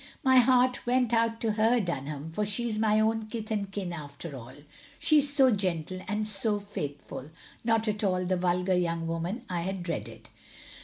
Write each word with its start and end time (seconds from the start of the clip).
My 0.23 0.37
heart 0.37 0.83
went 0.87 1.13
out 1.13 1.39
to 1.41 1.51
her, 1.51 1.79
Dunham, 1.79 2.31
for 2.31 2.43
she 2.43 2.67
is 2.67 2.79
my 2.79 2.99
own 2.99 3.27
kith 3.27 3.51
and 3.51 3.71
kin 3.71 3.93
after 3.93 4.35
all. 4.35 4.55
She 4.97 5.19
is 5.19 5.31
so 5.31 5.51
gentle 5.51 6.01
and 6.07 6.27
so 6.27 6.59
faithful. 6.59 7.29
Not 7.63 7.87
at 7.87 8.03
all 8.03 8.25
the 8.25 8.35
vulgar 8.35 8.75
young 8.75 9.05
woman 9.05 9.45
I 9.47 9.61
had 9.61 9.83
dreaded. 9.83 10.29